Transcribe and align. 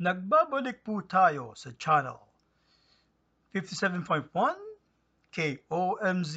Nagbabalik 0.00 0.80
po 0.80 1.04
tayo 1.04 1.52
sa 1.52 1.76
channel 1.76 2.16
57.1 3.52 4.32
KOMZ. 5.28 6.34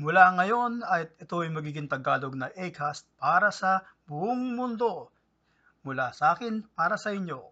Mula 0.00 0.24
ngayon 0.40 0.80
ay 0.88 1.12
ito 1.20 1.44
ay 1.44 1.52
magiging 1.52 1.92
Tagalog 1.92 2.32
na 2.40 2.48
Acast 2.56 3.04
para 3.20 3.52
sa 3.52 3.84
buong 4.08 4.56
mundo. 4.56 5.12
Mula 5.84 6.16
sa 6.16 6.32
akin 6.32 6.64
para 6.72 6.96
sa 6.96 7.12
inyo. 7.12 7.44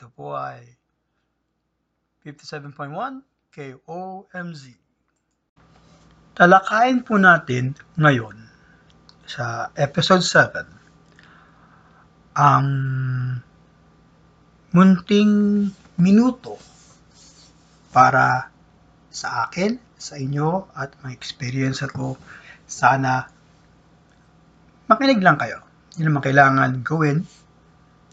Ito 0.00 0.08
po 0.16 0.32
ay 0.32 0.64
57.1 2.24 2.72
KOMZ. 3.52 4.62
Talakayin 6.40 7.04
po 7.04 7.20
natin 7.20 7.76
ngayon 8.00 8.48
sa 9.28 9.68
episode 9.76 10.24
7 10.24 10.80
ang 12.32 12.68
munting 14.70 15.66
minuto 15.98 16.54
para 17.90 18.46
sa 19.10 19.50
akin, 19.50 19.74
sa 19.98 20.14
inyo, 20.14 20.70
at 20.78 20.94
mga 21.02 21.10
experience 21.10 21.82
ko. 21.90 22.14
Sana 22.70 23.26
makinig 24.86 25.18
lang 25.18 25.36
kayo. 25.42 25.58
Hindi 25.94 26.06
naman 26.06 26.22
kailangan 26.22 26.70
gawin 26.86 27.26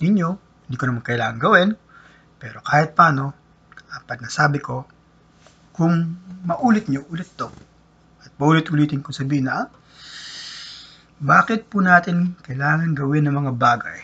ninyo. 0.01 0.29
Hindi 0.65 0.75
ko 0.75 0.85
naman 0.89 1.05
kailangan 1.05 1.37
gawin. 1.37 1.69
Pero 2.41 2.65
kahit 2.65 2.97
paano, 2.97 3.37
apat 3.93 4.25
na 4.25 4.29
sabi 4.33 4.57
ko, 4.57 4.89
kung 5.77 5.93
maulit 6.41 6.89
nyo 6.89 7.05
ulit 7.13 7.29
to, 7.37 7.53
at 8.25 8.33
paulit-ulitin 8.33 9.05
ko 9.05 9.13
sabihin 9.13 9.45
na, 9.45 9.69
bakit 11.21 11.69
po 11.69 11.85
natin 11.85 12.33
kailangan 12.41 12.97
gawin 12.97 13.29
ng 13.29 13.35
mga 13.45 13.53
bagay? 13.57 14.01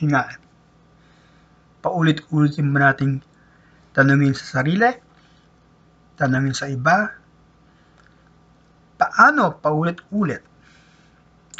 Hingaan 0.00 0.43
paulit-ulitin 1.84 2.72
ba 2.72 2.88
nating 2.88 3.20
tanungin 3.92 4.32
sa 4.32 4.60
sarili, 4.60 4.88
tanungin 6.16 6.56
sa 6.56 6.72
iba, 6.72 7.12
paano 8.96 9.60
paulit-ulit 9.60 10.40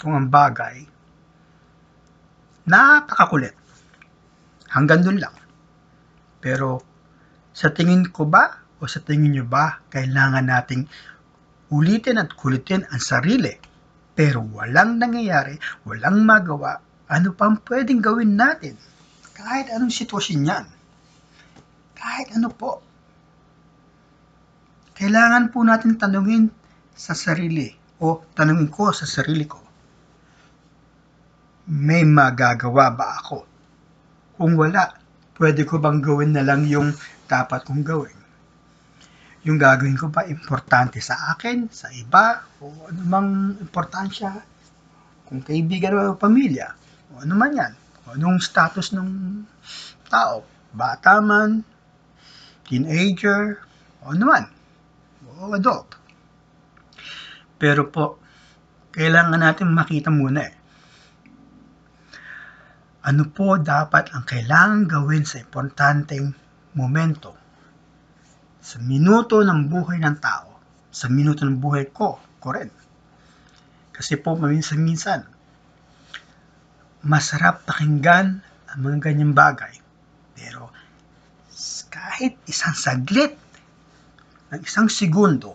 kung 0.00 0.16
ang 0.16 0.32
bagay 0.32 0.80
napakakulit. 2.64 3.52
Hanggang 4.72 5.04
dun 5.04 5.20
lang. 5.20 5.36
Pero 6.40 6.80
sa 7.52 7.68
tingin 7.70 8.08
ko 8.08 8.24
ba 8.24 8.64
o 8.80 8.88
sa 8.88 9.04
tingin 9.04 9.36
nyo 9.36 9.44
ba 9.44 9.84
kailangan 9.92 10.48
nating 10.48 10.88
ulitin 11.70 12.18
at 12.18 12.32
kulitin 12.34 12.88
ang 12.88 12.98
sarili 12.98 13.54
pero 14.14 14.46
walang 14.46 15.02
nangyayari, 15.02 15.58
walang 15.82 16.22
magawa, 16.22 16.78
ano 17.10 17.34
pang 17.34 17.58
pwedeng 17.66 17.98
gawin 17.98 18.38
natin? 18.38 18.78
Kahit 19.34 19.66
anong 19.74 19.90
sitwasyon 19.90 20.46
yan. 20.46 20.66
Kahit 21.98 22.30
ano 22.38 22.54
po. 22.54 22.78
Kailangan 24.94 25.50
po 25.50 25.66
natin 25.66 25.98
tanungin 25.98 26.46
sa 26.94 27.18
sarili 27.18 27.74
o 27.98 28.22
tanungin 28.38 28.70
ko 28.70 28.94
sa 28.94 29.10
sarili 29.10 29.42
ko. 29.42 29.58
May 31.66 32.06
magagawa 32.06 32.94
ba 32.94 33.18
ako? 33.18 33.38
Kung 34.38 34.54
wala, 34.54 34.94
pwede 35.34 35.66
ko 35.66 35.82
bang 35.82 35.98
gawin 35.98 36.30
na 36.30 36.46
lang 36.46 36.62
yung 36.70 36.94
dapat 37.26 37.66
kong 37.66 37.82
gawin? 37.82 38.18
Yung 39.42 39.58
gagawin 39.58 39.98
ko 39.98 40.14
ba 40.14 40.30
importante 40.30 41.02
sa 41.02 41.34
akin, 41.34 41.66
sa 41.74 41.90
iba, 41.90 42.38
o 42.62 42.70
anumang 42.86 43.58
importansya, 43.58 44.30
kung 45.26 45.42
kaibigan 45.42 45.98
o 45.98 46.14
pamilya, 46.14 46.70
o 47.10 47.26
ano 47.26 47.34
man 47.34 47.50
yan 47.50 47.74
anong 48.12 48.44
status 48.44 48.92
ng 48.92 49.08
tao. 50.12 50.44
Bata 50.74 51.22
man, 51.22 51.62
teenager, 52.66 53.62
o 54.02 54.12
ano 54.12 54.24
man, 54.26 54.44
o 55.38 55.54
adult. 55.54 55.96
Pero 57.56 57.88
po, 57.88 58.18
kailangan 58.92 59.40
natin 59.40 59.72
makita 59.72 60.10
muna 60.12 60.40
eh. 60.44 60.54
Ano 63.04 63.28
po 63.28 63.60
dapat 63.60 64.16
ang 64.16 64.24
kailangan 64.24 64.88
gawin 64.88 65.28
sa 65.28 65.36
importanteng 65.40 66.32
momento? 66.72 67.36
Sa 68.64 68.80
minuto 68.80 69.44
ng 69.44 69.68
buhay 69.68 70.00
ng 70.00 70.16
tao. 70.24 70.56
Sa 70.88 71.12
minuto 71.12 71.44
ng 71.44 71.60
buhay 71.60 71.92
ko, 71.92 72.16
ko 72.40 72.48
rin. 72.56 72.72
Kasi 73.92 74.16
po, 74.16 74.34
maminsan-minsan, 74.40 75.28
masarap 77.04 77.68
pakinggan 77.68 78.40
ang 78.72 78.78
mga 78.80 79.12
ganyang 79.12 79.36
bagay. 79.36 79.76
Pero 80.34 80.72
kahit 81.92 82.34
isang 82.48 82.74
saglit, 82.74 83.36
ng 84.50 84.62
isang 84.64 84.88
segundo, 84.88 85.54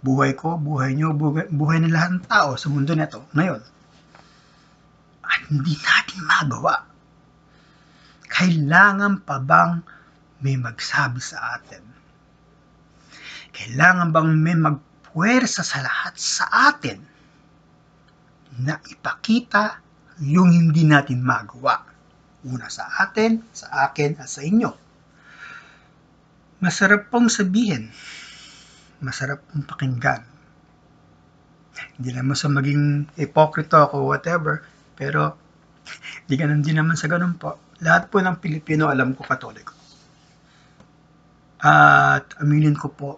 buhay 0.00 0.36
ko, 0.38 0.56
buhay 0.56 0.94
nyo, 0.94 1.12
buhay, 1.12 1.48
buhay 1.50 1.82
ng 1.82 1.92
lahat 1.92 2.10
ng 2.16 2.24
tao 2.28 2.54
sa 2.54 2.68
mundo 2.70 2.94
nito 2.94 3.26
ngayon, 3.34 3.62
at 5.26 5.40
hindi 5.50 5.74
natin 5.74 6.20
magawa. 6.24 6.86
Kailangan 8.30 9.24
pa 9.24 9.40
bang 9.40 9.80
may 10.44 10.60
magsabi 10.60 11.18
sa 11.18 11.58
atin? 11.58 11.82
Kailangan 13.56 14.12
bang 14.12 14.28
may 14.36 14.56
magpuwersa 14.56 15.64
sa 15.64 15.80
lahat 15.80 16.14
sa 16.20 16.44
atin 16.70 17.00
na 18.60 18.76
ipakita 18.92 19.80
yung 20.22 20.52
hindi 20.52 20.86
natin 20.88 21.20
magawa. 21.20 21.84
Una 22.46 22.70
sa 22.70 22.88
atin, 23.02 23.42
sa 23.52 23.90
akin, 23.90 24.16
at 24.22 24.30
sa 24.30 24.40
inyo. 24.40 24.70
Masarap 26.62 27.12
pong 27.12 27.28
sabihin. 27.28 27.92
Masarap 29.04 29.44
pong 29.50 29.66
pakinggan. 29.68 30.22
Hindi 32.00 32.10
naman 32.16 32.36
sa 32.38 32.48
maging 32.48 33.12
hipokrito 33.18 33.76
ako, 33.76 34.08
whatever, 34.08 34.64
pero 34.96 35.36
hindi 36.24 36.34
ganun 36.40 36.64
din 36.64 36.80
naman 36.80 36.96
sa 36.96 37.10
ganun 37.10 37.36
po. 37.36 37.60
Lahat 37.84 38.08
po 38.08 38.22
ng 38.24 38.40
Pilipino 38.40 38.88
alam 38.88 39.12
ko 39.12 39.20
katoliko. 39.20 39.76
At 41.60 42.36
aminin 42.40 42.76
ko 42.76 42.88
po, 42.88 43.10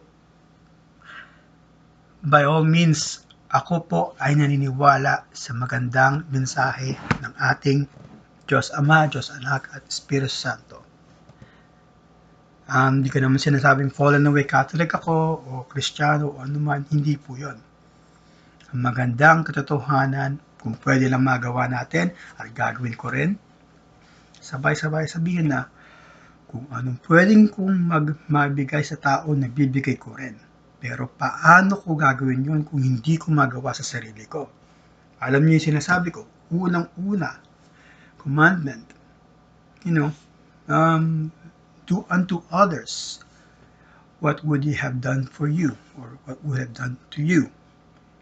by 2.27 2.43
all 2.43 2.67
means, 2.67 3.23
ako 3.49 3.75
po 3.89 4.01
ay 4.21 4.37
naniniwala 4.37 5.25
sa 5.33 5.57
magandang 5.57 6.29
mensahe 6.29 7.01
ng 7.25 7.33
ating 7.41 7.89
Diyos 8.45 8.69
Ama, 8.77 9.09
Diyos 9.09 9.33
Anak 9.33 9.73
at 9.73 9.89
Espiritu 9.89 10.29
Santo. 10.29 10.85
Um, 12.69 13.01
hindi 13.01 13.09
ko 13.09 13.25
naman 13.25 13.41
sinasabing 13.41 13.89
fallen 13.89 14.29
away 14.29 14.45
Catholic 14.45 14.93
ako 14.93 15.41
o 15.41 15.53
Kristiyano 15.65 16.37
o 16.37 16.45
anuman, 16.45 16.85
hindi 16.93 17.17
po 17.17 17.41
yon. 17.41 17.57
Ang 18.69 18.81
magandang 18.85 19.49
katotohanan, 19.49 20.37
kung 20.61 20.77
pwede 20.85 21.09
lang 21.09 21.25
magawa 21.25 21.73
natin 21.73 22.13
at 22.37 22.53
gagawin 22.53 23.01
ko 23.01 23.09
rin, 23.09 23.33
sabay-sabay 24.45 25.09
sabihin 25.09 25.57
na 25.57 25.73
kung 26.53 26.69
anong 26.69 27.01
pwedeng 27.09 27.49
kong 27.49 27.89
mag 27.89 28.13
sa 28.85 28.97
tao, 29.01 29.33
nagbibigay 29.33 29.97
ko 29.97 30.13
rin 30.13 30.48
pero 30.79 31.11
paano 31.11 31.83
ko 31.83 31.99
gagawin 31.99 32.47
yun 32.47 32.63
kung 32.63 32.79
hindi 32.79 33.19
ko 33.19 33.35
magawa 33.35 33.75
sa 33.75 33.83
sarili 33.83 34.23
ko? 34.31 34.47
Alam 35.19 35.43
niyo 35.43 35.59
yung 35.59 35.69
sinasabi 35.75 36.15
ko, 36.15 36.23
unang-una, 36.55 37.35
commandment, 38.23 38.87
you 39.83 39.91
know, 39.91 40.15
um, 40.71 41.35
do 41.91 42.07
unto 42.07 42.47
others 42.55 43.19
what 44.23 44.43
would 44.47 44.63
you 44.63 44.75
have 44.79 45.03
done 45.03 45.27
for 45.27 45.51
you 45.51 45.75
or 45.99 46.15
what 46.27 46.39
would 46.47 46.59
have 46.63 46.75
done 46.75 46.95
to 47.11 47.23
you. 47.23 47.51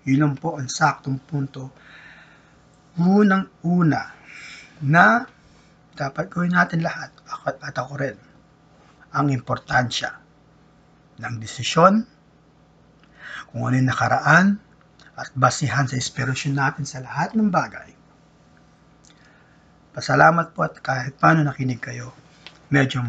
Yun 0.09 0.25
lang 0.25 0.35
po 0.41 0.57
ang 0.57 0.73
saktong 0.73 1.21
punto. 1.29 1.69
Unang-una 2.97 4.17
na 4.81 5.29
dapat 5.93 6.33
gawin 6.33 6.57
natin 6.57 6.81
lahat 6.81 7.13
at 7.45 7.77
ako 7.77 8.01
rin 8.01 8.17
ang 9.13 9.29
importansya 9.29 10.13
ng 11.21 11.35
desisyon 11.41 12.16
kung 13.51 13.67
ano 13.67 13.75
yung 13.79 13.91
nakaraan 13.91 14.47
at 15.17 15.33
basihan 15.33 15.89
sa 15.89 15.97
inspirasyon 15.97 16.55
natin 16.61 16.85
sa 16.85 17.01
lahat 17.01 17.33
ng 17.33 17.49
bagay. 17.49 17.97
Pasalamat 19.97 20.53
po 20.53 20.69
at 20.69 20.77
kahit 20.85 21.17
paano 21.17 21.41
nakinig 21.41 21.81
kayo. 21.81 22.13
Medyo 22.69 23.01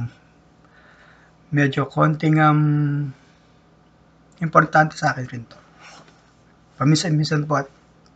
medyo 1.52 1.88
konting 1.88 2.40
um, 2.40 3.12
importante 4.40 4.96
sa 4.96 5.12
akin 5.16 5.28
rin 5.28 5.44
to. 5.48 5.60
Paminsan-minsan 6.78 7.48
po 7.48 7.60
at 7.60 7.68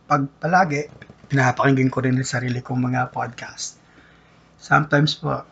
pag 0.08 0.28
palagi, 0.40 0.88
pinapakinggan 1.32 1.88
ko 1.88 2.04
rin 2.04 2.20
yung 2.20 2.28
sarili 2.28 2.60
kong 2.60 2.92
mga 2.92 3.08
podcast. 3.10 3.80
Sometimes 4.60 5.16
po, 5.18 5.42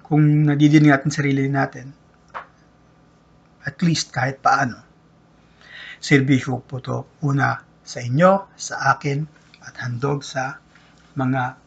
kung 0.00 0.48
nadidinig 0.48 0.90
natin 0.90 1.12
sarili 1.12 1.44
natin, 1.46 1.92
at 3.68 3.76
least 3.84 4.08
kahit 4.08 4.40
paano, 4.40 4.87
Serbisyo 5.98 6.62
po 6.62 6.78
to 6.78 7.18
una 7.26 7.58
sa 7.82 7.98
inyo, 7.98 8.54
sa 8.54 8.94
akin, 8.94 9.26
at 9.64 9.74
handog 9.82 10.22
sa 10.22 10.60
mga 11.18 11.58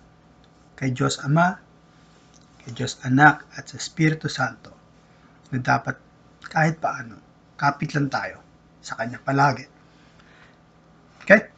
kay 0.80 0.95
Diyos 0.95 1.19
Ama, 1.22 1.60
kay 2.63 2.72
Diyos 2.74 3.01
Anak 3.04 3.45
at 3.57 3.68
sa 3.68 3.75
Espiritu 3.78 4.31
Santo 4.31 4.72
na 5.51 5.60
dapat 5.60 6.00
kahit 6.48 6.80
paano, 6.80 7.19
kapit 7.60 7.94
lang 7.94 8.07
tayo 8.07 8.39
sa 8.81 8.98
Kanya 8.98 9.19
palagi. 9.22 9.68
Okay? 11.22 11.51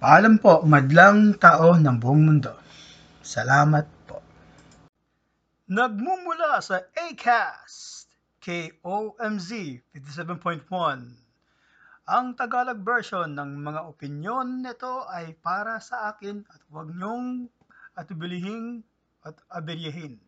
Paalam 0.00 0.40
po, 0.40 0.64
madlang 0.64 1.36
tao 1.36 1.76
ng 1.76 1.96
buong 2.00 2.22
mundo. 2.24 2.56
Salamat 3.20 3.86
po. 4.08 4.18
Nagmumula 5.70 6.58
sa 6.64 6.82
ACAST, 6.96 8.08
KOMZ 8.40 9.50
57.1. 9.92 11.29
Ang 12.10 12.34
Tagalog 12.34 12.82
version 12.82 13.38
ng 13.38 13.62
mga 13.62 13.86
opinyon 13.86 14.66
nito 14.66 15.06
ay 15.06 15.30
para 15.38 15.78
sa 15.78 16.10
akin 16.10 16.42
at 16.50 16.58
huwag 16.66 16.90
niyong 16.90 17.46
atubilihing 17.94 18.82
at 19.22 19.38
aberyahin. 19.46 20.18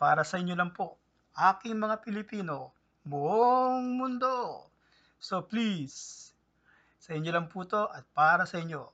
Para 0.00 0.24
sa 0.24 0.40
inyo 0.40 0.56
lang 0.56 0.72
po, 0.72 0.96
aking 1.36 1.76
mga 1.76 2.00
Pilipino, 2.00 2.72
buong 3.04 4.00
mundo. 4.00 4.64
So 5.20 5.44
please, 5.44 6.32
sa 6.96 7.12
inyo 7.12 7.28
lang 7.28 7.52
po 7.52 7.68
to 7.68 7.92
at 7.92 8.08
para 8.16 8.48
sa 8.48 8.64
inyo. 8.64 8.88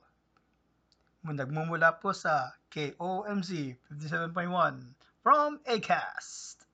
Nagmumula 1.23 2.03
po 2.03 2.11
sa 2.11 2.51
KOMZ 2.67 3.79
57.1 3.95 4.83
from 5.23 5.63
ACAST. 5.63 6.64